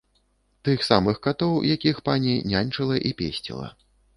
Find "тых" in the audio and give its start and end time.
0.69-0.85